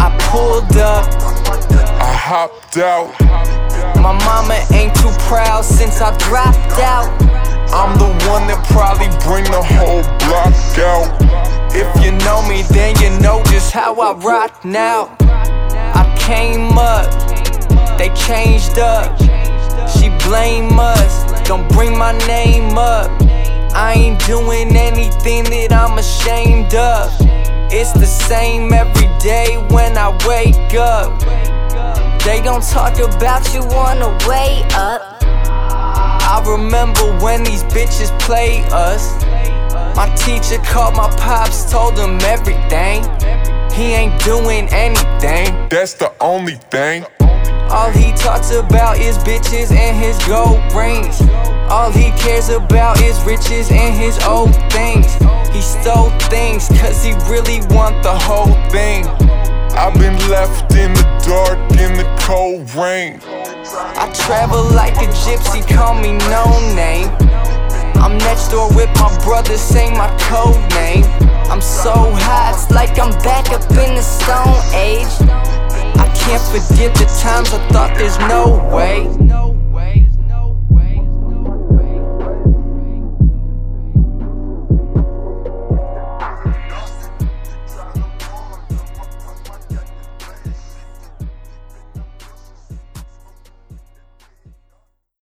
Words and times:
I 0.00 0.14
pulled 0.30 0.76
up, 0.76 1.08
I 2.00 2.12
hopped 2.12 2.76
out. 2.76 3.08
my 3.96 4.12
mama 4.24 4.60
ain't 4.74 4.94
too 4.96 5.10
proud 5.26 5.64
since 5.64 6.02
I 6.02 6.14
dropped 6.18 6.80
out. 6.80 7.08
I'm 7.72 7.96
the 7.98 8.12
one 8.28 8.46
that 8.48 8.62
probably 8.68 9.08
bring 9.24 9.44
the 9.44 9.62
whole 9.62 10.02
block 10.28 10.52
out. 10.78 11.08
If 11.74 11.88
you 12.04 12.12
know 12.26 12.46
me, 12.46 12.62
then 12.68 12.94
you 13.00 13.08
know 13.20 13.42
just 13.44 13.72
how 13.72 13.94
I 13.94 14.12
rock 14.18 14.64
now. 14.66 15.16
I 15.20 16.14
came 16.20 16.76
up, 16.76 17.08
they 17.96 18.10
changed 18.14 18.78
up. 18.78 19.18
She 19.88 20.10
blame 20.28 20.78
us, 20.78 21.17
don't 21.48 21.66
bring 21.72 21.96
my 21.96 22.12
name 22.26 22.76
up. 22.76 23.10
I 23.74 23.94
ain't 23.96 24.20
doing 24.26 24.76
anything 24.76 25.44
that 25.44 25.72
I'm 25.72 25.96
ashamed 25.96 26.74
of. 26.74 27.10
It's 27.72 27.92
the 27.92 28.04
same 28.04 28.70
every 28.70 29.08
day 29.18 29.56
when 29.70 29.96
I 29.96 30.10
wake 30.28 30.74
up. 30.74 31.18
They 32.22 32.42
gon' 32.42 32.60
talk 32.60 32.98
about 32.98 33.54
you 33.54 33.62
on 33.62 33.98
the 33.98 34.28
way 34.28 34.62
up. 34.74 35.00
I 35.24 36.44
remember 36.46 37.18
when 37.24 37.44
these 37.44 37.64
bitches 37.64 38.12
played 38.20 38.64
us. 38.70 39.24
My 39.96 40.14
teacher 40.16 40.62
called 40.62 40.96
my 40.96 41.08
pops, 41.16 41.72
told 41.72 41.98
him 41.98 42.18
everything. 42.28 43.04
He 43.72 43.94
ain't 43.94 44.22
doing 44.22 44.68
anything. 44.68 45.68
That's 45.70 45.94
the 45.94 46.12
only 46.20 46.56
thing. 46.70 47.06
All 47.70 47.90
he 47.90 48.12
talks 48.12 48.50
about 48.50 48.98
is 48.98 49.18
bitches 49.18 49.70
and 49.70 49.96
his 49.96 50.16
gold 50.26 50.60
rings. 50.72 51.20
All 51.70 51.92
he 51.92 52.10
cares 52.18 52.48
about 52.48 53.00
is 53.02 53.20
riches 53.24 53.70
and 53.70 53.94
his 53.94 54.18
old 54.24 54.54
things. 54.72 55.12
He 55.52 55.60
stole 55.60 56.10
things 56.30 56.68
cause 56.68 57.04
he 57.04 57.12
really 57.28 57.60
want 57.68 58.02
the 58.02 58.14
whole 58.14 58.54
thing. 58.70 59.06
I've 59.76 59.94
been 59.94 60.16
left 60.30 60.74
in 60.74 60.94
the 60.94 61.04
dark 61.26 61.58
in 61.78 61.92
the 61.92 62.08
cold 62.20 62.72
rain. 62.74 63.20
I 64.00 64.10
travel 64.14 64.64
like 64.74 64.96
a 64.96 65.08
gypsy, 65.12 65.60
call 65.68 65.94
me 65.94 66.12
no 66.32 66.44
name. 66.74 67.08
I'm 68.00 68.16
next 68.16 68.48
door 68.48 68.68
with 68.74 68.88
my 68.96 69.14
brothers, 69.24 69.60
say 69.60 69.90
my 69.90 70.08
code 70.18 70.56
name. 70.72 71.04
I'm 71.50 71.60
so 71.60 71.92
high, 71.92 72.52
it's 72.52 72.70
like 72.70 72.98
I'm 72.98 73.12
back 73.22 73.50
up 73.50 73.62
in 73.70 73.94
the 73.94 74.02
stone 74.02 74.56
age. 74.74 75.47
Can't 76.28 76.42
forget 76.42 76.94
the 76.94 77.06
times 77.06 77.54
I 77.54 77.68
thought 77.68 77.96
there's 77.96 78.18
no 78.18 78.60
way. 78.76 79.37